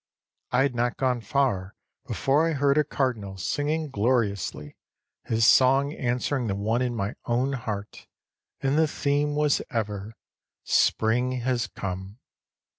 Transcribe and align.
I 0.49 0.63
had 0.63 0.73
not 0.73 0.97
gone 0.97 1.21
far 1.21 1.75
before 2.07 2.49
I 2.49 2.53
heard 2.53 2.75
a 2.79 2.83
cardinal 2.83 3.37
singing 3.37 3.91
gloriously, 3.91 4.75
his 5.25 5.45
song 5.45 5.93
answering 5.93 6.47
the 6.47 6.55
one 6.55 6.81
in 6.81 6.95
my 6.95 7.13
own 7.25 7.53
heart; 7.53 8.07
and 8.61 8.79
the 8.79 8.87
theme 8.87 9.35
was 9.35 9.61
ever, 9.69 10.15
"Spring 10.63 11.41
has 11.41 11.67
come!" 11.67 12.17